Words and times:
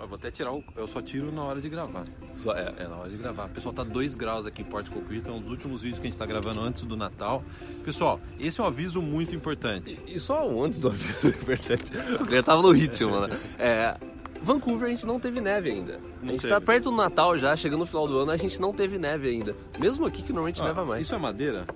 Eu 0.00 0.08
vou 0.08 0.16
até 0.16 0.30
tirar 0.30 0.52
o. 0.52 0.64
Eu 0.76 0.88
só 0.88 1.02
tiro 1.02 1.30
na 1.30 1.42
hora 1.42 1.60
de 1.60 1.68
gravar. 1.68 2.04
Só, 2.34 2.54
é. 2.54 2.72
É 2.78 2.88
na 2.88 2.96
hora 2.96 3.10
de 3.10 3.18
gravar. 3.18 3.48
Pessoal, 3.48 3.74
tá 3.74 3.84
2 3.84 4.14
graus 4.14 4.46
aqui 4.46 4.62
em 4.62 4.64
Porto 4.64 4.90
Coquito, 4.90 5.28
é 5.28 5.32
um 5.32 5.40
dos 5.40 5.50
últimos 5.50 5.82
vídeos 5.82 6.00
que 6.00 6.06
a 6.06 6.10
gente 6.10 6.18
tá 6.18 6.24
gravando 6.24 6.60
antes 6.62 6.84
do 6.84 6.96
Natal. 6.96 7.44
Pessoal, 7.84 8.18
esse 8.38 8.60
é 8.60 8.64
um 8.64 8.66
aviso 8.66 9.02
muito 9.02 9.34
importante. 9.34 9.98
E 10.06 10.18
só 10.18 10.48
um 10.48 10.64
antes 10.64 10.78
do 10.78 10.88
aviso 10.90 11.28
importante. 11.28 11.92
Eu 12.18 12.30
já 12.30 12.42
tava 12.42 12.62
no 12.62 12.70
ritmo, 12.70 13.20
né? 13.20 13.28
É, 13.58 13.96
Vancouver 14.42 14.86
a 14.86 14.90
gente 14.90 15.04
não 15.04 15.20
teve 15.20 15.40
neve 15.40 15.70
ainda. 15.70 16.00
Não 16.22 16.30
a 16.30 16.32
gente 16.32 16.42
teve. 16.42 16.54
tá 16.54 16.60
perto 16.60 16.84
do 16.84 16.96
Natal 16.96 17.36
já, 17.36 17.54
chegando 17.54 17.80
no 17.80 17.86
final 17.86 18.08
do 18.08 18.18
ano, 18.18 18.30
a 18.30 18.36
gente 18.38 18.58
não 18.60 18.72
teve 18.72 18.98
neve 18.98 19.28
ainda. 19.28 19.54
Mesmo 19.78 20.06
aqui 20.06 20.22
que 20.22 20.32
normalmente 20.32 20.62
Ó, 20.62 20.64
neva 20.64 20.84
mais. 20.84 21.02
Isso 21.02 21.14
é 21.14 21.18
madeira? 21.18 21.66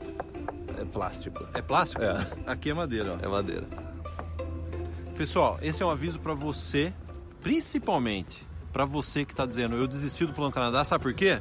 É 0.78 0.84
plástico. 0.84 1.46
É 1.52 1.60
plástico? 1.60 2.02
É. 2.02 2.26
Aqui 2.46 2.70
é 2.70 2.74
madeira, 2.74 3.18
ó. 3.20 3.24
É 3.24 3.28
madeira. 3.28 3.66
Pessoal, 5.16 5.58
esse 5.62 5.82
é 5.82 5.86
um 5.86 5.90
aviso 5.90 6.18
pra 6.18 6.34
você, 6.34 6.92
principalmente 7.44 8.42
pra 8.72 8.86
você 8.86 9.24
que 9.24 9.34
tá 9.34 9.44
dizendo 9.44 9.76
eu 9.76 9.86
desisti 9.86 10.24
do 10.24 10.32
Plano 10.32 10.50
Canadá, 10.50 10.82
sabe 10.82 11.04
por 11.04 11.12
quê? 11.12 11.40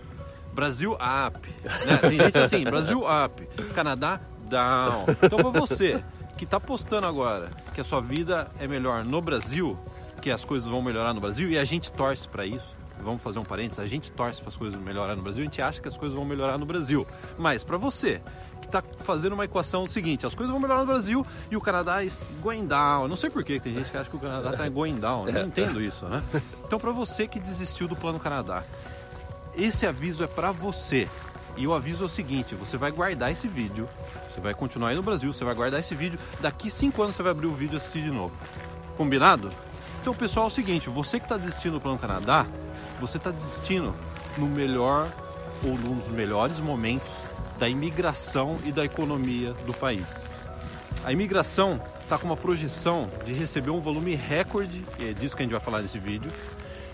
Brasil 0.53 0.93
up. 0.93 1.49
Né? 1.85 1.97
Tem 1.97 2.19
gente 2.19 2.37
assim, 2.37 2.63
Brasil 2.65 3.03
up, 3.07 3.47
Canadá 3.73 4.19
down. 4.49 5.05
Então 5.23 5.39
pra 5.39 5.59
você 5.59 6.03
que 6.37 6.45
tá 6.45 6.59
postando 6.59 7.07
agora 7.07 7.49
que 7.73 7.79
a 7.79 7.85
sua 7.85 8.01
vida 8.01 8.51
é 8.59 8.67
melhor 8.67 9.05
no 9.05 9.21
Brasil, 9.21 9.79
que 10.21 10.29
as 10.29 10.43
coisas 10.43 10.69
vão 10.69 10.81
melhorar 10.81 11.13
no 11.13 11.21
Brasil 11.21 11.49
e 11.49 11.57
a 11.57 11.63
gente 11.63 11.89
torce 11.89 12.27
pra 12.27 12.45
isso. 12.45 12.77
Vamos 13.03 13.21
fazer 13.21 13.39
um 13.39 13.43
parênteses, 13.43 13.83
a 13.83 13.87
gente 13.87 14.11
torce 14.11 14.39
para 14.39 14.49
as 14.49 14.57
coisas 14.57 14.79
melhorar 14.79 15.15
no 15.15 15.21
Brasil, 15.21 15.41
a 15.41 15.45
gente 15.45 15.61
acha 15.61 15.81
que 15.81 15.87
as 15.87 15.97
coisas 15.97 16.15
vão 16.15 16.25
melhorar 16.25 16.57
no 16.57 16.65
Brasil. 16.65 17.05
Mas 17.37 17.63
pra 17.63 17.77
você 17.77 18.21
que 18.61 18.67
tá 18.67 18.83
fazendo 18.97 19.33
uma 19.33 19.45
equação 19.45 19.85
seguinte, 19.85 20.25
as 20.25 20.33
coisas 20.33 20.51
vão 20.51 20.59
melhorar 20.59 20.79
no 20.79 20.87
Brasil 20.87 21.25
e 21.51 21.57
o 21.57 21.61
Canadá 21.61 22.03
is 22.03 22.21
going 22.41 22.65
down. 22.65 23.07
Não 23.07 23.17
sei 23.17 23.29
por 23.29 23.43
que 23.43 23.59
tem 23.59 23.75
gente 23.75 23.91
que 23.91 23.97
acha 23.97 24.09
que 24.09 24.15
o 24.15 24.19
Canadá 24.19 24.53
tá 24.53 24.67
going 24.69 24.95
down. 24.95 25.25
Não 25.25 25.41
entendo 25.43 25.81
isso, 25.81 26.05
né? 26.05 26.23
Então 26.65 26.79
pra 26.79 26.91
você 26.91 27.27
que 27.27 27.39
desistiu 27.39 27.87
do 27.87 27.95
Plano 27.95 28.19
Canadá, 28.19 28.63
esse 29.55 29.85
aviso 29.85 30.23
é 30.23 30.27
pra 30.27 30.51
você. 30.51 31.07
E 31.55 31.67
o 31.67 31.73
aviso 31.73 32.03
é 32.03 32.07
o 32.07 32.09
seguinte: 32.09 32.55
você 32.55 32.77
vai 32.77 32.91
guardar 32.91 33.31
esse 33.31 33.47
vídeo, 33.47 33.87
você 34.27 34.41
vai 34.41 34.53
continuar 34.53 34.89
aí 34.89 34.95
no 34.95 35.03
Brasil, 35.03 35.31
você 35.31 35.45
vai 35.45 35.53
guardar 35.53 35.79
esse 35.79 35.93
vídeo, 35.93 36.17
daqui 36.39 36.71
cinco 36.71 37.03
anos 37.03 37.15
você 37.15 37.21
vai 37.21 37.31
abrir 37.31 37.47
o 37.47 37.53
vídeo 37.53 37.75
e 37.75 37.77
assistir 37.77 38.01
de 38.01 38.11
novo. 38.11 38.33
Combinado? 38.97 39.51
Então, 40.01 40.13
pessoal, 40.13 40.47
é 40.47 40.49
o 40.49 40.51
seguinte: 40.51 40.89
você 40.89 41.19
que 41.19 41.25
está 41.25 41.37
desistindo 41.37 41.73
do 41.73 41.81
Plano 41.81 41.99
Canadá, 41.99 42.45
você 43.05 43.17
está 43.17 43.31
desistindo 43.31 43.93
no 44.37 44.47
melhor 44.47 45.11
ou 45.61 45.77
num 45.77 45.95
dos 45.97 46.09
melhores 46.09 46.61
momentos 46.61 47.25
da 47.59 47.67
imigração 47.67 48.57
e 48.63 48.71
da 48.71 48.85
economia 48.85 49.53
do 49.65 49.73
país. 49.73 50.25
A 51.03 51.11
imigração 51.11 51.81
está 52.01 52.17
com 52.17 52.25
uma 52.25 52.37
projeção 52.37 53.09
de 53.25 53.33
receber 53.33 53.71
um 53.71 53.81
volume 53.81 54.15
recorde, 54.15 54.85
e 54.99 55.09
é 55.09 55.13
disso 55.13 55.35
que 55.35 55.41
a 55.41 55.45
gente 55.45 55.51
vai 55.51 55.59
falar 55.59 55.81
nesse 55.81 55.99
vídeo. 55.99 56.31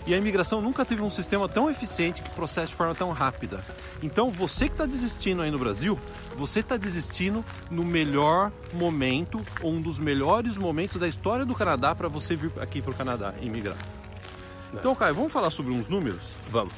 E 0.04 0.12
a 0.12 0.16
imigração 0.16 0.60
nunca 0.60 0.84
teve 0.84 1.00
um 1.00 1.10
sistema 1.10 1.48
tão 1.48 1.70
eficiente 1.70 2.22
que 2.22 2.30
processa 2.30 2.66
de 2.66 2.74
forma 2.74 2.94
tão 2.94 3.12
rápida. 3.12 3.62
Então, 4.02 4.32
você 4.32 4.66
que 4.66 4.74
está 4.74 4.86
desistindo 4.86 5.42
aí 5.42 5.50
no 5.50 5.60
Brasil, 5.60 5.96
você 6.36 6.58
está 6.58 6.76
desistindo 6.76 7.44
no 7.70 7.84
melhor 7.84 8.50
momento, 8.72 9.40
ou 9.62 9.70
um 9.70 9.80
dos 9.80 10.00
melhores 10.00 10.56
momentos 10.56 10.96
da 10.96 11.06
história 11.06 11.46
do 11.46 11.54
Canadá 11.54 11.94
para 11.94 12.08
você 12.08 12.34
vir 12.34 12.50
aqui 12.60 12.82
para 12.82 12.90
o 12.90 12.94
Canadá 12.94 13.32
imigrar. 13.40 13.76
Então, 14.72 14.94
Caio, 14.94 15.14
vamos 15.14 15.32
falar 15.32 15.50
sobre 15.50 15.72
uns 15.72 15.88
números? 15.88 16.34
Vamos. 16.50 16.72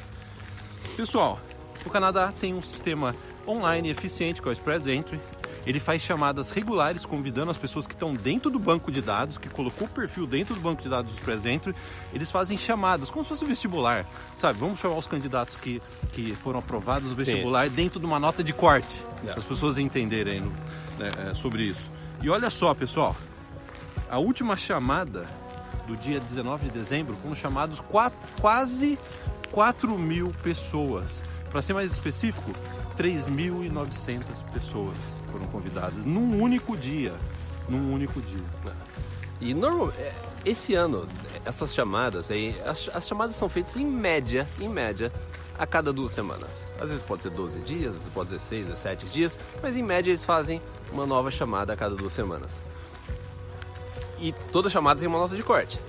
Pessoal, 0.97 1.41
o 1.85 1.91
Canadá 1.91 2.33
tem 2.41 2.55
um 2.55 2.63
sistema 2.63 3.15
online 3.47 3.91
eficiente 3.91 4.41
que 4.41 4.49
é 4.49 4.51
o 4.51 4.53
Express 4.53 4.87
Entry. 4.87 5.21
Ele 5.65 5.79
faz 5.79 6.03
chamadas 6.03 6.51
regulares 6.51 7.07
convidando 7.07 7.51
as 7.51 7.57
pessoas 7.57 7.87
que 7.87 7.95
estão 7.95 8.13
dentro 8.13 8.51
do 8.51 8.59
banco 8.59 8.91
de 8.91 9.01
dados, 9.01 9.39
que 9.39 9.49
colocou 9.49 9.87
o 9.87 9.91
perfil 9.91 10.27
dentro 10.27 10.55
do 10.55 10.61
banco 10.61 10.83
de 10.83 10.89
dados 10.89 11.13
do 11.13 11.19
Express 11.19 11.45
Entry. 11.45 11.73
Eles 12.13 12.33
fazem 12.33 12.59
chamadas, 12.59 13.11
como 13.11 13.23
se 13.23 13.29
fosse 13.31 13.45
vestibular, 13.45 14.05
sabe? 14.39 14.59
Vamos 14.59 14.81
chamar 14.81 14.97
os 14.97 15.07
candidatos 15.07 15.57
que, 15.57 15.81
que 16.13 16.35
foram 16.43 16.59
aprovados 16.59 17.09
no 17.09 17.15
vestibular 17.15 17.69
dentro 17.71 18.01
de 18.01 18.07
uma 18.07 18.19
nota 18.19 18.43
de 18.43 18.53
corte, 18.53 19.05
É. 19.23 19.27
para 19.27 19.39
as 19.39 19.45
pessoas 19.45 19.79
entenderem 19.79 20.41
né, 20.99 21.31
é, 21.31 21.35
sobre 21.35 21.63
isso. 21.63 21.91
E 22.21 22.29
olha 22.29 22.51
só, 22.51 22.75
pessoal, 22.75 23.15
a 24.11 24.19
última 24.19 24.57
chamada 24.57 25.29
do 25.87 25.97
dia 25.97 26.21
19 26.21 26.67
de 26.67 26.71
dezembro 26.71 27.15
foram 27.15 27.35
chamados 27.35 27.81
quatro- 27.81 28.19
quase 28.41 28.99
4 29.51 29.99
mil 29.99 30.31
pessoas. 30.43 31.23
Para 31.51 31.61
ser 31.61 31.75
mais 31.75 31.93
específico, 31.93 32.51
3.900 32.97 34.43
pessoas 34.53 34.97
foram 35.31 35.47
convidadas 35.47 36.05
num 36.05 36.41
único 36.43 36.77
dia. 36.77 37.13
Num 37.69 37.93
único 37.93 38.21
dia. 38.21 38.41
E 39.41 39.53
normal, 39.55 39.93
é, 39.99 40.13
esse 40.45 40.75
ano, 40.75 41.07
essas 41.45 41.75
chamadas 41.75 42.31
aí, 42.31 42.57
as, 42.65 42.89
as 42.95 43.07
chamadas 43.07 43.37
são 43.37 43.49
feitas 43.49 43.77
em 43.77 43.85
média, 43.85 44.47
em 44.61 44.69
média, 44.69 45.13
a 45.59 45.67
cada 45.67 45.93
duas 45.93 46.13
semanas. 46.13 46.65
Às 46.81 46.91
vezes 46.91 47.03
pode 47.03 47.23
ser 47.25 47.31
12 47.31 47.59
dias, 47.61 47.89
às 47.91 47.97
vezes 47.99 48.09
pode 48.13 48.31
ser 48.31 48.39
6, 48.39 48.67
17 48.67 49.07
dias, 49.07 49.39
mas 49.63 49.77
em 49.77 49.83
média 49.83 50.11
eles 50.11 50.25
fazem 50.25 50.61
uma 50.93 51.07
nova 51.07 51.31
chamada 51.31 51.73
a 51.73 51.77
cada 51.77 51.95
duas 51.95 52.13
semanas. 52.13 52.61
E 54.23 54.33
toda 54.53 54.71
chamada 54.71 55.01
tem 55.01 55.09
uma 55.09 55.19
nota 55.19 55.35
de 55.35 55.43
corte. 55.43 55.81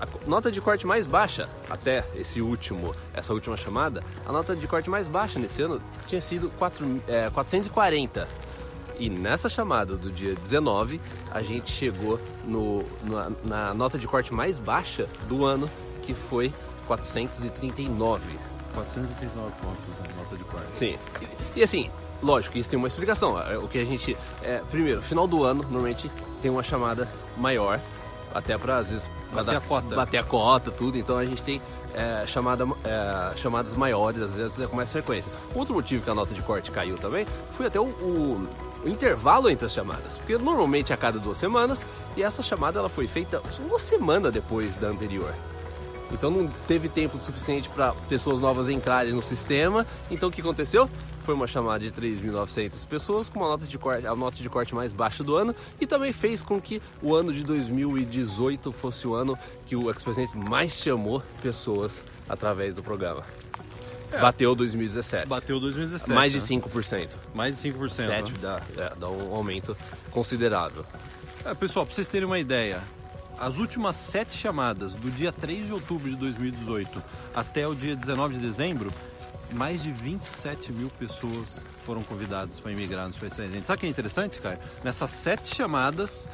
A 0.00 0.06
nota 0.24 0.52
de 0.52 0.60
corte 0.60 0.86
mais 0.86 1.04
baixa, 1.04 1.48
até 1.68 2.04
esse 2.14 2.40
último, 2.40 2.94
essa 3.12 3.34
última 3.34 3.56
chamada, 3.56 4.02
a 4.24 4.30
nota 4.30 4.54
de 4.54 4.68
corte 4.68 4.88
mais 4.88 5.08
baixa 5.08 5.38
nesse 5.40 5.62
ano 5.62 5.82
tinha 6.06 6.20
sido 6.20 6.48
4, 6.58 7.02
é, 7.08 7.28
440. 7.30 8.28
E 9.00 9.10
nessa 9.10 9.48
chamada 9.48 9.96
do 9.96 10.12
dia 10.12 10.32
19, 10.32 11.00
a 11.32 11.42
gente 11.42 11.72
chegou 11.72 12.20
no, 12.44 12.84
na, 13.02 13.32
na 13.44 13.74
nota 13.74 13.98
de 13.98 14.06
corte 14.06 14.32
mais 14.32 14.60
baixa 14.60 15.08
do 15.28 15.44
ano, 15.44 15.68
que 16.02 16.14
foi 16.14 16.54
439. 16.86 18.51
439 18.74 19.52
pontos 19.60 20.08
na 20.08 20.22
nota 20.22 20.36
de 20.36 20.44
quarto. 20.44 20.68
Sim. 20.74 20.98
E, 21.54 21.60
e 21.60 21.62
assim, 21.62 21.90
lógico, 22.22 22.56
isso 22.58 22.70
tem 22.70 22.78
uma 22.78 22.88
explicação. 22.88 23.40
É, 23.40 23.56
O 23.58 23.68
que 23.68 23.78
a 23.78 23.84
gente. 23.84 24.16
É, 24.42 24.60
primeiro, 24.70 25.02
final 25.02 25.26
do 25.26 25.44
ano, 25.44 25.62
normalmente 25.62 26.10
tem 26.40 26.50
uma 26.50 26.62
chamada 26.62 27.08
maior, 27.36 27.80
até 28.34 28.56
para 28.58 28.76
às 28.78 28.90
vezes. 28.90 29.10
pra 29.32 29.42
Bater 29.44 29.56
a 29.56 29.60
cota. 29.60 29.94
Bater 29.96 30.18
a 30.18 30.24
cota, 30.24 30.70
tudo. 30.70 30.98
Então 30.98 31.16
a 31.18 31.24
gente 31.24 31.42
tem 31.42 31.60
é, 31.94 32.24
chamada, 32.26 32.64
é, 32.84 33.36
chamadas 33.36 33.74
maiores, 33.74 34.20
às 34.22 34.34
vezes 34.34 34.66
com 34.66 34.76
mais 34.76 34.90
frequência. 34.90 35.30
Outro 35.54 35.74
motivo 35.74 36.02
que 36.02 36.10
a 36.10 36.14
nota 36.14 36.32
de 36.34 36.42
corte 36.42 36.70
caiu 36.70 36.96
também 36.98 37.26
foi 37.52 37.66
até 37.66 37.78
o, 37.80 37.84
o- 37.84 38.48
o 38.84 38.88
intervalo 38.88 39.48
entre 39.48 39.66
as 39.66 39.72
chamadas. 39.72 40.18
Porque 40.18 40.36
normalmente 40.38 40.90
é 40.90 40.94
a 40.94 40.98
cada 40.98 41.18
duas 41.18 41.38
semanas, 41.38 41.86
e 42.16 42.22
essa 42.22 42.42
chamada 42.42 42.78
ela 42.80 42.88
foi 42.88 43.06
feita 43.06 43.40
uma 43.60 43.78
semana 43.78 44.30
depois 44.32 44.76
da 44.76 44.88
anterior. 44.88 45.32
Então 46.12 46.30
não 46.30 46.46
teve 46.66 46.88
tempo 46.88 47.18
suficiente 47.20 47.68
para 47.68 47.92
pessoas 48.08 48.40
novas 48.40 48.68
entrarem 48.68 49.12
no 49.12 49.22
sistema. 49.22 49.86
Então 50.10 50.28
o 50.28 50.32
que 50.32 50.40
aconteceu? 50.40 50.88
Foi 51.20 51.34
uma 51.34 51.46
chamada 51.46 51.84
de 51.84 51.90
3.900 51.90 52.86
pessoas 52.86 53.28
com 53.28 53.38
uma 53.38 53.48
nota 53.48 53.64
de 53.64 53.78
corte, 53.78 54.06
a 54.06 54.14
nota 54.14 54.36
de 54.36 54.48
corte 54.48 54.74
mais 54.74 54.92
baixa 54.92 55.22
do 55.22 55.36
ano 55.36 55.54
e 55.80 55.86
também 55.86 56.12
fez 56.12 56.42
com 56.42 56.60
que 56.60 56.82
o 57.00 57.14
ano 57.14 57.32
de 57.32 57.44
2018 57.44 58.72
fosse 58.72 59.06
o 59.06 59.14
ano 59.14 59.38
que 59.66 59.76
o 59.76 59.88
ex-presidente 59.88 60.36
mais 60.36 60.72
chamou 60.72 61.22
pessoas 61.40 62.02
através 62.28 62.76
do 62.76 62.82
programa. 62.82 63.24
Bateu 64.20 64.54
2017. 64.54 65.26
Bateu 65.26 65.58
2017. 65.58 66.12
mais 66.12 66.32
de 66.32 66.38
né? 66.38 66.60
5%. 66.60 67.08
Mais 67.34 67.62
de 67.62 67.70
5%. 67.70 67.88
7 67.88 68.32
né? 68.32 68.38
dá, 68.42 68.60
é, 68.76 68.92
dá 68.96 69.08
um 69.08 69.34
aumento 69.34 69.76
considerável. 70.10 70.84
É, 71.44 71.54
pessoal, 71.54 71.86
para 71.86 71.94
vocês 71.94 72.08
terem 72.08 72.26
uma 72.26 72.38
ideia, 72.38 72.82
as 73.42 73.58
últimas 73.58 73.96
sete 73.96 74.36
chamadas 74.36 74.94
do 74.94 75.10
dia 75.10 75.32
3 75.32 75.66
de 75.66 75.72
outubro 75.72 76.08
de 76.08 76.16
2018 76.16 77.02
até 77.34 77.66
o 77.66 77.74
dia 77.74 77.96
19 77.96 78.34
de 78.34 78.40
dezembro, 78.40 78.92
mais 79.52 79.82
de 79.82 79.90
27 79.90 80.72
mil 80.72 80.88
pessoas 80.90 81.64
foram 81.84 82.02
convidadas 82.02 82.60
para 82.60 82.70
imigrar 82.72 83.06
nos 83.08 83.18
países 83.18 83.38
Sabe 83.66 83.76
o 83.76 83.80
que 83.80 83.86
é 83.86 83.88
interessante, 83.88 84.38
Caio? 84.38 84.58
Nessas 84.84 85.10
sete 85.10 85.54
chamadas 85.54 86.28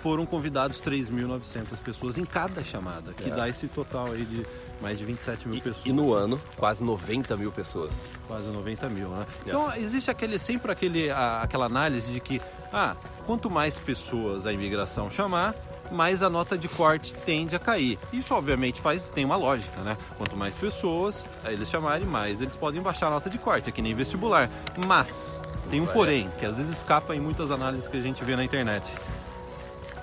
foram 0.00 0.24
convidados 0.26 0.80
3.900 0.82 1.78
pessoas 1.82 2.18
em 2.18 2.24
cada 2.24 2.62
chamada, 2.62 3.12
que 3.14 3.24
É. 3.30 3.34
dá 3.34 3.48
esse 3.48 3.66
total 3.68 4.12
aí 4.12 4.24
de 4.24 4.46
mais 4.82 4.98
de 4.98 5.04
27 5.04 5.48
mil 5.48 5.60
pessoas. 5.62 5.86
E 5.86 5.92
no 5.92 6.12
ano, 6.12 6.40
quase 6.56 6.84
90 6.84 7.36
mil 7.36 7.50
pessoas. 7.50 7.90
Quase 8.28 8.46
90 8.48 8.88
mil, 8.90 9.08
né? 9.08 9.26
É. 9.46 9.48
Então 9.48 9.74
existe 9.76 10.10
aquele 10.10 10.38
sempre 10.38 10.70
aquele, 10.70 11.10
a- 11.10 11.40
aquela 11.42 11.66
análise 11.66 12.12
de 12.12 12.20
que 12.20 12.40
ah, 12.72 12.96
quanto 13.26 13.48
mais 13.50 13.78
pessoas 13.78 14.44
a 14.46 14.52
imigração 14.52 15.08
chamar, 15.08 15.54
mais 15.90 16.22
a 16.22 16.30
nota 16.30 16.56
de 16.56 16.68
corte 16.68 17.14
tende 17.14 17.54
a 17.54 17.58
cair. 17.58 17.98
Isso 18.12 18.34
obviamente 18.34 18.80
faz 18.80 19.10
tem 19.10 19.24
uma 19.24 19.36
lógica, 19.36 19.80
né? 19.82 19.96
Quanto 20.16 20.36
mais 20.36 20.56
pessoas 20.56 21.24
eles 21.44 21.68
chamarem, 21.68 22.06
mais 22.06 22.40
eles 22.40 22.56
podem 22.56 22.80
baixar 22.82 23.06
a 23.08 23.10
nota 23.10 23.28
de 23.30 23.38
corte, 23.38 23.68
é 23.68 23.72
que 23.72 23.82
nem 23.82 23.94
vestibular. 23.94 24.48
Mas 24.86 25.40
tem 25.70 25.80
um 25.80 25.86
porém, 25.86 26.28
que 26.38 26.46
às 26.46 26.56
vezes 26.56 26.72
escapa 26.72 27.14
em 27.14 27.20
muitas 27.20 27.50
análises 27.50 27.88
que 27.88 27.96
a 27.96 28.02
gente 28.02 28.22
vê 28.24 28.34
na 28.36 28.44
internet. 28.44 28.90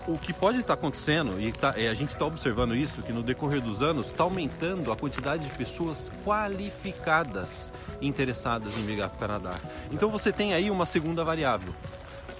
O 0.07 0.17
que 0.17 0.33
pode 0.33 0.59
estar 0.59 0.73
acontecendo, 0.73 1.39
e 1.39 1.51
tá- 1.51 1.75
é, 1.77 1.87
a 1.87 1.93
gente 1.93 2.09
está 2.09 2.25
observando 2.25 2.75
isso, 2.75 3.03
que 3.03 3.13
no 3.13 3.21
decorrer 3.21 3.61
dos 3.61 3.83
anos 3.83 4.07
está 4.07 4.23
aumentando 4.23 4.91
a 4.91 4.95
quantidade 4.95 5.45
de 5.45 5.51
pessoas 5.51 6.11
qualificadas 6.25 7.71
interessadas 8.01 8.75
em 8.77 8.81
migrar 8.81 9.09
para 9.09 9.15
o 9.17 9.19
Canadá. 9.39 9.55
Então 9.91 10.09
você 10.09 10.31
tem 10.31 10.53
aí 10.55 10.71
uma 10.71 10.87
segunda 10.87 11.23
variável. 11.23 11.73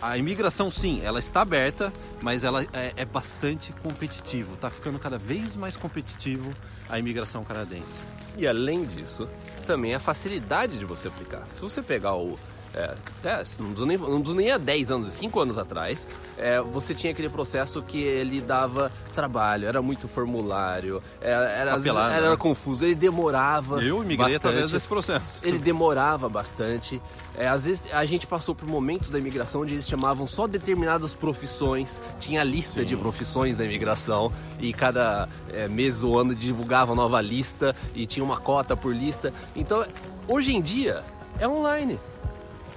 A 0.02 0.18
imigração, 0.18 0.72
sim, 0.72 1.00
ela 1.04 1.20
está 1.20 1.42
aberta, 1.42 1.94
mas 2.22 2.44
ela 2.44 2.64
é, 2.74 2.94
é 2.96 3.06
bastante 3.06 3.72
competitivo. 3.84 4.56
Está 4.56 4.70
ficando 4.70 4.98
cada 4.98 5.20
vez 5.20 5.56
mais 5.56 5.78
competitivo 5.78 6.52
a 6.90 6.98
imigração 6.98 7.44
canadense. 7.44 7.94
E 8.38 8.48
além 8.48 8.84
disso, 8.84 9.30
também 9.68 9.94
a 9.94 10.00
facilidade 10.00 10.80
de 10.80 10.86
você 10.86 11.08
aplicar. 11.08 11.46
Se 11.52 11.62
você 11.62 11.82
pegar 11.82 12.16
o. 12.16 12.38
É, 12.74 12.96
até, 13.20 13.36
não 13.38 13.44
preciso 13.44 13.86
nem, 13.86 13.98
não 13.98 14.22
preciso 14.22 14.36
nem 14.36 14.52
há 14.52 14.58
10 14.58 14.92
anos, 14.92 15.14
5 15.14 15.40
anos 15.40 15.58
atrás, 15.58 16.08
é, 16.38 16.62
você 16.62 16.94
tinha 16.94 17.12
aquele 17.12 17.28
processo 17.28 17.82
que 17.82 18.02
ele 18.02 18.40
dava 18.40 18.90
trabalho, 19.14 19.68
era 19.68 19.82
muito 19.82 20.08
formulário, 20.08 21.04
era, 21.20 21.50
era, 21.50 21.72
vezes 21.74 21.88
Papelada, 21.88 22.16
era 22.16 22.30
né? 22.30 22.38
confuso, 22.38 22.86
ele 22.86 22.96
demorava. 22.96 23.84
Eu 23.84 24.00
migrei 24.00 24.18
bastante. 24.18 24.36
através 24.38 24.72
desse 24.72 24.88
processo. 24.88 25.40
Ele 25.44 25.60
demorava 25.60 26.30
bastante. 26.30 27.02
É, 27.36 27.48
às 27.48 27.66
vezes 27.66 27.88
a 27.92 28.06
gente 28.06 28.26
passou 28.26 28.56
por 28.56 28.68
momentos 28.68 29.10
da 29.10 29.20
imigração 29.20 29.62
onde 29.62 29.74
eles 29.74 29.88
chamavam 29.88 30.26
só 30.26 30.48
determinadas 30.48 31.14
profissões, 31.14 32.02
tinha 32.20 32.44
lista 32.44 32.86
de 32.86 32.96
profissões 32.96 33.58
da 33.58 33.66
imigração 33.66 34.32
e 34.60 34.72
cada 34.72 35.28
é, 35.52 35.68
mês 35.68 36.04
ou 36.04 36.18
ano 36.18 36.34
divulgava 36.34 36.96
nova 36.96 37.20
lista 37.20 37.76
e 37.94 38.06
tinha 38.06 38.24
uma 38.24 38.38
cota 38.38 38.78
por 38.78 38.96
lista. 38.96 39.34
Então, 39.56 39.86
hoje 40.28 40.56
em 40.56 40.62
dia 40.62 41.04
é 41.40 41.48
online. 41.48 42.00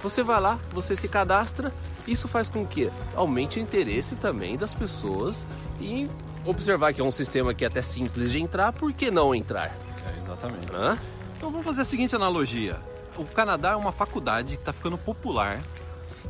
Você 0.05 0.21
vai 0.21 0.39
lá, 0.39 0.59
você 0.71 0.95
se 0.95 1.07
cadastra, 1.07 1.73
isso 2.07 2.27
faz 2.27 2.47
com 2.47 2.63
que 2.63 2.91
aumente 3.15 3.57
o 3.57 3.61
interesse 3.61 4.15
também 4.15 4.55
das 4.55 4.71
pessoas 4.71 5.47
em 5.81 6.07
observar 6.45 6.93
que 6.93 7.01
é 7.01 7.03
um 7.03 7.09
sistema 7.09 7.55
que 7.55 7.63
é 7.63 7.67
até 7.67 7.81
simples 7.81 8.29
de 8.29 8.39
entrar, 8.39 8.71
por 8.71 8.93
que 8.93 9.09
não 9.09 9.33
entrar? 9.33 9.75
É, 10.05 10.21
exatamente. 10.21 10.67
Hã? 10.71 10.95
Então 11.35 11.49
vamos 11.49 11.65
fazer 11.65 11.81
a 11.81 11.85
seguinte 11.85 12.15
analogia. 12.15 12.77
O 13.17 13.25
Canadá 13.25 13.71
é 13.71 13.75
uma 13.75 13.91
faculdade 13.91 14.57
que 14.57 14.61
está 14.61 14.71
ficando 14.71 14.95
popular 14.95 15.59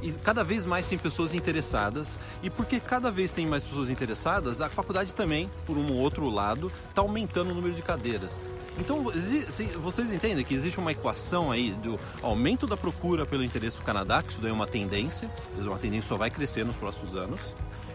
e 0.01 0.11
cada 0.11 0.43
vez 0.43 0.65
mais 0.65 0.87
tem 0.87 0.97
pessoas 0.97 1.33
interessadas. 1.33 2.17
E 2.43 2.49
porque 2.49 2.79
cada 2.79 3.11
vez 3.11 3.31
tem 3.31 3.45
mais 3.47 3.63
pessoas 3.65 3.89
interessadas, 3.89 4.61
a 4.61 4.69
faculdade 4.69 5.13
também, 5.13 5.49
por 5.65 5.77
um 5.77 5.91
outro 5.93 6.29
lado, 6.29 6.71
está 6.89 7.01
aumentando 7.01 7.51
o 7.51 7.53
número 7.55 7.73
de 7.73 7.81
cadeiras. 7.81 8.49
Então 8.77 9.05
se- 9.13 9.65
vocês 9.77 10.11
entendem 10.11 10.43
que 10.43 10.53
existe 10.53 10.79
uma 10.79 10.91
equação 10.91 11.51
aí 11.51 11.71
do 11.71 11.99
aumento 12.21 12.67
da 12.67 12.75
procura 12.75 13.25
pelo 13.25 13.43
interesse 13.43 13.77
do 13.77 13.83
Canadá, 13.83 14.21
que 14.21 14.31
isso 14.31 14.41
daí 14.41 14.51
é 14.51 14.53
uma 14.53 14.67
tendência, 14.67 15.29
uma 15.57 15.77
tendência 15.79 16.09
só 16.09 16.17
vai 16.17 16.29
crescer 16.29 16.65
nos 16.65 16.75
próximos 16.75 17.15
anos. 17.15 17.39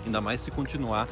Ainda 0.06 0.20
mais 0.22 0.40
se 0.40 0.50
continuar 0.50 1.06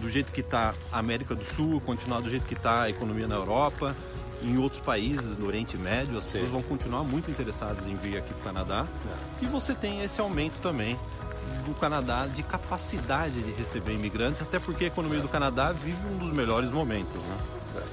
do 0.00 0.10
jeito 0.10 0.32
que 0.32 0.40
está 0.40 0.74
a 0.90 0.98
América 0.98 1.36
do 1.36 1.44
Sul, 1.44 1.80
continuar 1.80 2.20
do 2.20 2.28
jeito 2.28 2.44
que 2.46 2.54
está 2.54 2.82
a 2.82 2.90
economia 2.90 3.28
na 3.28 3.36
Europa, 3.36 3.94
em 4.44 4.58
outros 4.58 4.80
países 4.80 5.36
do 5.36 5.46
Oriente 5.46 5.76
Médio, 5.76 6.18
as 6.18 6.26
pessoas 6.26 6.50
vão 6.50 6.62
continuar 6.62 7.02
muito 7.04 7.30
interessadas 7.30 7.86
em 7.86 7.94
vir 7.94 8.18
aqui 8.18 8.32
para 8.34 8.40
o 8.40 8.44
Canadá. 8.54 8.86
E 9.40 9.46
você 9.46 9.74
tem 9.74 10.02
esse 10.02 10.20
aumento 10.20 10.60
também 10.60 10.98
do 11.66 11.74
Canadá 11.74 12.26
de 12.26 12.42
capacidade 12.42 13.40
de 13.42 13.50
receber 13.52 13.92
imigrantes, 13.94 14.42
até 14.42 14.58
porque 14.58 14.84
a 14.84 14.86
economia 14.88 15.20
do 15.20 15.28
Canadá 15.28 15.72
vive 15.72 15.98
um 16.06 16.18
dos 16.18 16.30
melhores 16.30 16.70
momentos. 16.70 17.14
Né? 17.14 17.38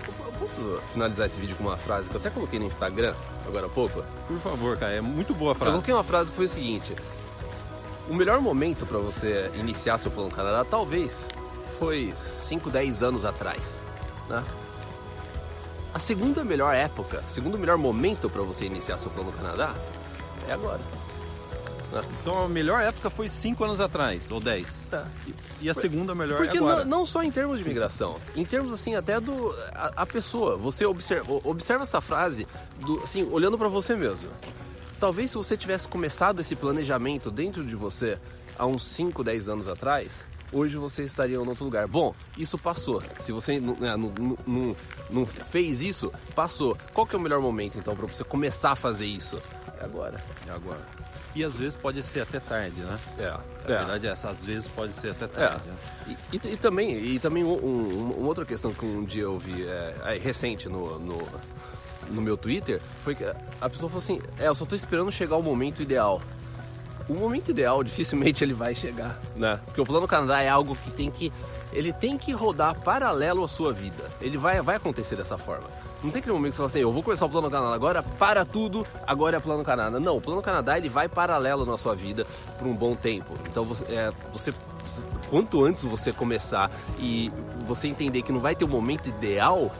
Eu 0.06 0.33
posso 0.39 0.81
finalizar 0.92 1.25
esse 1.27 1.39
vídeo 1.39 1.56
com 1.56 1.63
uma 1.63 1.77
frase 1.77 2.09
que 2.09 2.15
eu 2.15 2.19
até 2.19 2.30
coloquei 2.30 2.59
no 2.59 2.65
Instagram 2.65 3.13
agora 3.48 3.68
há 3.68 3.69
pouco? 3.69 4.03
Por 4.27 4.39
favor, 4.39 4.77
cara, 4.77 4.94
é 4.94 5.01
muito 5.01 5.33
boa 5.33 5.51
a 5.51 5.53
Eu 5.53 5.56
frase. 5.56 5.71
coloquei 5.71 5.94
uma 5.94 6.03
frase 6.03 6.30
que 6.31 6.36
foi 6.36 6.45
o 6.45 6.50
seguinte: 6.50 6.94
O 8.09 8.13
melhor 8.15 8.42
momento 8.42 8.86
para 8.86 8.98
você 8.98 9.50
iniciar 9.56 9.98
seu 9.98 10.12
plano 10.12 10.30
Canadá 10.31 10.65
talvez 10.65 11.27
foi 11.80 12.13
5, 12.25 12.69
10 12.69 13.03
anos 13.03 13.25
atrás. 13.25 13.83
Né? 14.27 14.44
A 15.94 16.00
segunda 16.00 16.44
melhor 16.44 16.74
época, 16.74 17.24
segundo 17.28 17.58
melhor 17.58 17.78
momento 17.78 18.30
para 18.30 18.42
você 18.42 18.66
iniciar 18.66 18.98
seu 18.98 19.12
plano 19.12 19.32
Canadá 19.32 19.76
é 20.48 20.54
agora. 20.54 20.80
Né? 21.92 22.02
Então 22.22 22.46
a 22.46 22.50
melhor 22.50 22.82
época 22.82 23.10
foi 23.10 23.28
cinco 23.28 23.64
anos 23.64 23.82
atrás, 23.82 24.32
ou 24.32 24.40
10. 24.40 24.88
É. 24.92 25.06
E 25.60 25.70
a 25.70 25.74
segunda 25.74 26.16
melhor 26.16 26.38
Porque 26.38 26.58
é 26.58 26.60
agora. 26.60 26.86
não, 26.86 27.00
não 27.00 27.06
só 27.06 27.22
em 27.22 27.30
termos 27.32 27.60
de 27.60 27.66
migração, 27.66 28.18
em 28.36 28.46
termos 28.46 28.72
assim 28.72 28.96
até 28.96 29.20
do 29.20 29.54
a, 29.74 29.92
a 29.98 30.06
pessoa. 30.06 30.58
Você 30.58 30.86
observa, 30.86 31.40
observa 31.44 31.84
essa 31.84 32.00
frase 32.00 32.48
do, 32.80 33.02
assim 33.04 33.28
olhando 33.30 33.58
para 33.58 33.68
você 33.68 33.96
mesmo. 33.96 34.30
Talvez 35.00 35.32
se 35.32 35.38
você 35.38 35.58
tivesse 35.58 35.88
começado 35.88 36.40
esse 36.40 36.56
planejamento 36.56 37.30
dentro 37.30 37.66
de 37.66 37.76
você 37.76 38.18
há 38.58 38.66
uns 38.66 38.88
5, 38.88 39.24
10 39.24 39.50
anos 39.50 39.68
atrás, 39.68 40.24
hoje 40.51 40.77
você 40.77 41.03
estaria 41.03 41.36
em 41.36 41.39
outro 41.39 41.63
lugar. 41.63 41.88
Bom, 41.88 42.13
isso 42.38 42.57
passou. 42.57 43.01
Se 43.19 43.31
você 43.31 43.59
não, 43.59 43.75
né, 43.75 43.95
não- 43.98 44.13
não- 44.19 44.38
não- 44.48 44.75
não 45.09 45.25
fez 45.25 45.81
isso, 45.81 46.12
passou. 46.36 46.77
Qual 46.94 47.06
que 47.07 47.15
é 47.15 47.19
o 47.19 47.21
melhor 47.21 47.42
momento 47.42 47.77
então 47.77 47.95
para 47.95 48.06
você 48.07 48.24
começar 48.24 48.71
a 48.71 48.75
fazer 48.75 49.06
isso? 49.06 49.39
É 49.80 49.86
agora. 49.86 50.24
É 50.48 50.51
agora. 50.51 50.81
E 51.33 51.45
às 51.45 51.56
vezes 51.56 51.75
pode 51.75 52.03
ser 52.03 52.19
até 52.21 52.42
tarde, 52.42 52.81
né? 52.81 53.00
É. 53.18 53.27
A 53.27 53.39
verdade 53.65 54.06
é 54.07 54.09
essa, 54.09 54.30
às 54.30 54.44
vezes 54.44 54.68
pode 54.68 54.92
ser 54.94 55.12
até 55.12 55.25
É. 55.25 55.27
tarde. 55.27 55.63
né? 55.69 55.75
E, 56.33 56.36
e- 56.36 56.53
e 56.53 56.57
também, 56.57 56.92
e 56.98 57.19
também 57.19 57.44
um- 57.44 57.53
um- 57.65 58.12
uma 58.18 58.27
outra 58.27 58.44
questão 58.45 58.74
que 58.74 58.86
um 58.86 59.06
dia 59.06 59.24
eu 59.24 59.39
vi 59.39 59.63
é, 59.65 59.95
é, 60.07 60.18
recente 60.18 60.68
no, 60.68 61.00
no, 61.00 61.25
no 62.09 62.21
meu 62.21 62.36
Twitter 62.36 62.81
foi 63.03 63.15
que 63.15 63.24
a 63.24 63.69
pessoa 63.69 63.89
falou 63.89 64.00
assim: 64.03 64.19
É, 64.38 64.48
eu 64.50 64.56
só 64.56 64.65
tô 64.65 64.75
esperando 64.75 65.09
chegar 65.09 65.38
o 65.38 65.42
momento 65.44 65.81
ideal. 65.81 66.21
O 67.09 67.13
momento 67.13 67.50
ideal 67.50 67.83
dificilmente 67.83 68.44
ele 68.44 68.53
vai 68.53 68.74
chegar, 68.75 69.19
né? 69.36 69.59
Porque 69.65 69.81
o 69.81 69.86
plano 69.86 70.07
Canadá 70.07 70.42
é 70.42 70.50
algo 70.50 70.75
que 70.75 70.92
tem 70.92 71.09
que. 71.09 71.31
Ele 71.74 71.94
tem 71.94 72.18
que 72.18 72.31
rodar 72.31 72.80
paralelo 72.81 73.44
à 73.44 73.48
sua 73.48 73.71
vida. 73.71 74.03
Ele 74.21 74.38
vai, 74.38 74.62
vai 74.62 74.75
acontecer 74.75 75.15
dessa 75.15 75.38
forma. 75.38 75.69
Não 76.03 76.09
tem 76.09 76.19
aquele 76.19 76.33
momento 76.33 76.51
que 76.51 76.56
você 76.56 76.57
fala 76.57 76.68
assim, 76.68 76.80
eu 76.80 76.92
vou 76.92 77.03
começar 77.03 77.25
o 77.27 77.30
plano 77.30 77.50
Canadá 77.50 77.75
agora, 77.75 78.01
para 78.01 78.44
tudo, 78.44 78.86
agora 79.06 79.38
é 79.38 79.39
plano 79.39 79.63
Canadá. 79.63 80.00
Não, 80.00 80.18
o 80.18 80.21
plano 80.21 80.42
Canadá 80.42 80.77
ele 80.77 80.89
vai 80.89 81.07
paralelo 81.07 81.65
na 81.65 81.77
sua 81.77 81.94
vida 81.95 82.25
por 82.57 82.68
um 82.68 82.75
bom 82.75 82.95
tempo. 82.95 83.33
Então 83.48 83.63
você, 83.63 83.86
é, 83.86 84.12
você 84.33 84.53
quanto 85.30 85.63
antes 85.63 85.83
você 85.83 86.12
começar 86.12 86.71
e 87.00 87.31
você 87.65 87.88
entender 87.88 88.21
que 88.21 88.31
não 88.31 88.39
vai 88.39 88.56
ter 88.56 88.65
o 88.65 88.68
momento 88.68 89.07
ideal, 89.07 89.71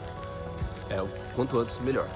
é 0.90 1.04
quanto 1.36 1.60
antes 1.60 1.78
melhor. 1.80 2.08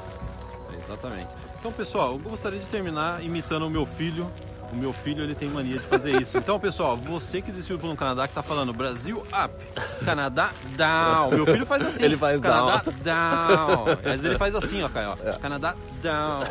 É, 0.72 0.80
exatamente. 0.80 1.30
Então, 1.60 1.72
pessoal, 1.72 2.12
eu 2.14 2.20
gostaria 2.20 2.60
de 2.60 2.70
terminar 2.70 3.24
imitando 3.24 3.66
o 3.66 3.70
meu 3.70 3.86
filho. 3.86 4.30
O 4.76 4.78
meu 4.78 4.92
filho, 4.92 5.24
ele 5.24 5.34
tem 5.34 5.48
mania 5.50 5.78
de 5.78 5.86
fazer 5.86 6.22
isso. 6.22 6.38
Então, 6.38 6.60
pessoal, 6.60 6.98
você 6.98 7.42
que 7.42 7.50
decidiu 7.52 7.80
pelo 7.80 7.96
Canadá, 7.96 8.28
que 8.28 8.34
tá 8.34 8.44
falando 8.44 8.74
Brasil 8.74 9.20
up, 9.22 9.54
Canadá 10.04 10.52
down. 10.76 11.32
Meu 11.32 11.46
filho 11.46 11.66
faz 11.66 11.82
assim. 11.86 12.04
Ele 12.04 12.18
faz 12.18 12.42
Canadá 12.42 12.84
down. 13.04 13.86
Às 14.04 14.12
vezes 14.12 14.26
ele 14.26 14.38
faz 14.38 14.54
assim, 14.54 14.84
ó, 14.84 14.90
Caio. 14.90 15.12
ó. 15.12 15.40
Canadá 15.40 15.74
down. 16.02 16.44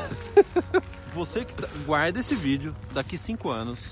Você 1.12 1.44
que 1.44 1.54
tá- 1.54 1.68
guarda 1.86 2.18
esse 2.18 2.34
vídeo, 2.34 2.74
daqui 2.92 3.16
cinco 3.18 3.50
anos, 3.50 3.90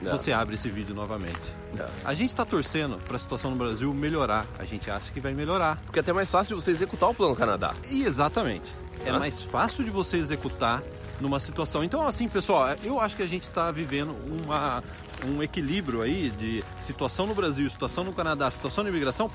Não. 0.00 0.12
você 0.12 0.32
abre 0.32 0.54
esse 0.54 0.68
vídeo 0.68 0.94
novamente. 0.94 1.40
Não. 1.74 1.86
A 2.04 2.14
gente 2.14 2.30
está 2.30 2.44
torcendo 2.44 2.98
para 2.98 3.16
a 3.16 3.18
situação 3.18 3.50
no 3.50 3.56
Brasil 3.56 3.92
melhorar. 3.94 4.44
A 4.58 4.64
gente 4.64 4.90
acha 4.90 5.10
que 5.12 5.20
vai 5.20 5.32
melhorar. 5.34 5.76
Porque 5.84 5.98
é 5.98 6.02
até 6.02 6.12
mais 6.12 6.30
fácil 6.30 6.56
de 6.56 6.62
você 6.62 6.70
executar 6.70 7.08
o 7.10 7.14
plano 7.14 7.34
Canadá. 7.34 7.74
E 7.90 8.04
exatamente. 8.04 8.72
É 9.04 9.12
mais 9.12 9.42
fácil 9.42 9.84
de 9.84 9.90
você 9.90 10.16
executar 10.16 10.82
numa 11.20 11.38
situação. 11.40 11.82
Então, 11.84 12.06
assim, 12.06 12.28
pessoal, 12.28 12.76
eu 12.82 13.00
acho 13.00 13.16
que 13.16 13.22
a 13.22 13.26
gente 13.26 13.44
está 13.44 13.70
vivendo 13.70 14.14
uma, 14.42 14.82
um 15.24 15.42
equilíbrio 15.42 16.02
aí 16.02 16.30
de 16.30 16.62
situação 16.78 17.26
no 17.26 17.34
Brasil, 17.34 17.68
situação 17.70 18.04
no 18.04 18.12
Canadá, 18.12 18.50
situação 18.50 18.84
na 18.84 18.90
imigração 18.90 19.30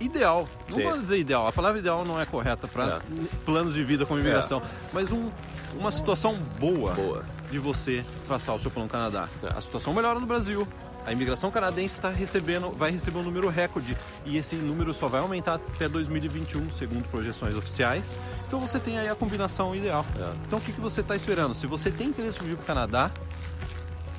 ideal. 0.00 0.48
Não 0.68 0.76
Sim. 0.78 0.84
vou 0.84 0.98
dizer 1.00 1.18
ideal, 1.18 1.46
a 1.46 1.52
palavra 1.52 1.78
ideal 1.78 2.04
não 2.04 2.20
é 2.20 2.26
correta 2.26 2.66
para 2.68 2.84
É. 2.98 3.00
planos 3.44 3.74
de 3.74 3.82
vida 3.84 4.04
com 4.04 4.18
imigração, 4.18 4.60
mas 4.92 5.12
um, 5.12 5.30
uma 5.78 5.90
situação 5.92 6.34
boa, 6.58 6.92
Boa. 6.92 7.24
De 7.54 7.60
você 7.60 8.04
traçar 8.26 8.52
o 8.52 8.58
seu 8.58 8.68
plano 8.68 8.88
Canadá. 8.88 9.28
É. 9.42 9.48
A 9.56 9.60
situação 9.60 9.94
melhora 9.94 10.18
no 10.18 10.26
Brasil. 10.26 10.66
A 11.06 11.12
imigração 11.12 11.50
canadense 11.50 11.94
está 11.96 12.08
recebendo, 12.10 12.70
vai 12.70 12.90
receber 12.90 13.18
um 13.18 13.22
número 13.22 13.48
recorde 13.48 13.96
e 14.24 14.38
esse 14.38 14.56
número 14.56 14.92
só 14.94 15.06
vai 15.06 15.20
aumentar 15.20 15.54
até 15.56 15.86
2021, 15.88 16.70
segundo 16.72 17.06
projeções 17.08 17.54
oficiais. 17.54 18.18
Então 18.48 18.58
você 18.58 18.80
tem 18.80 18.98
aí 18.98 19.08
a 19.08 19.14
combinação 19.14 19.76
ideal. 19.76 20.04
É. 20.18 20.32
Então 20.46 20.58
o 20.58 20.62
que, 20.62 20.72
que 20.72 20.80
você 20.80 21.00
está 21.02 21.14
esperando? 21.14 21.54
Se 21.54 21.66
você 21.68 21.90
tem 21.92 22.08
interesse 22.08 22.42
em 22.42 22.46
vir 22.48 22.56
para 22.56 22.62
o 22.64 22.66
Canadá, 22.66 23.10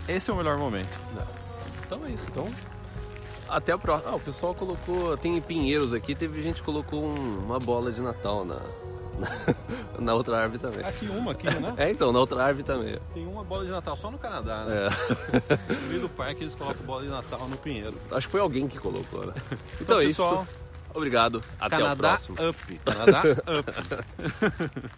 esse 0.07 0.29
é 0.29 0.33
o 0.33 0.37
melhor 0.37 0.57
momento. 0.57 0.97
Então 1.85 1.99
é 2.05 2.11
isso. 2.11 2.27
Então, 2.31 2.47
até 3.49 3.71
a 3.73 3.77
próxima. 3.77 4.11
Ah, 4.11 4.15
o 4.15 4.19
pessoal 4.19 4.53
colocou. 4.53 5.17
Tem 5.17 5.35
em 5.35 5.41
Pinheiros 5.41 5.91
aqui, 5.91 6.13
teve 6.15 6.41
gente 6.41 6.57
que 6.61 6.65
colocou 6.65 7.03
um- 7.03 7.41
uma 7.45 7.59
bola 7.59 7.91
de 7.91 7.99
Natal 8.01 8.45
na, 8.45 8.59
na, 9.99 10.13
outra 10.13 10.37
árvore 10.37 10.59
também. 10.59 10.85
Aqui 10.85 11.07
uma, 11.07 11.31
aqui, 11.31 11.45
né? 11.45 11.73
É, 11.77 11.89
então, 11.89 12.11
na 12.11 12.19
outra 12.19 12.43
árvore 12.43 12.63
também. 12.63 12.97
Tem 13.13 13.25
uma 13.25 13.43
bola 13.43 13.65
de 13.65 13.71
Natal 13.71 13.95
só 13.95 14.11
no 14.11 14.17
Canadá, 14.17 14.65
né? 14.65 14.87
É. 14.87 15.73
No 15.73 15.87
meio 15.87 16.01
do 16.01 16.09
parque 16.09 16.43
eles 16.43 16.55
colocam 16.55 16.85
bola 16.85 17.03
de 17.03 17.09
Natal 17.09 17.47
no 17.47 17.57
Pinheiro. 17.57 17.95
Acho 18.11 18.27
que 18.27 18.31
foi 18.31 18.41
alguém 18.41 18.67
que 18.67 18.77
colocou, 18.77 19.25
né? 19.25 19.33
Então, 19.79 19.99
é 19.99 20.05
pessoal, 20.05 20.43
isso. 20.43 20.65
Obrigado. 20.93 21.43
Até 21.59 21.75
o 21.75 21.79
Canadá 21.79 22.09
próximo. 22.09 22.37
Up. 22.49 22.79
Canadá 22.85 23.21
Up. 23.59 24.91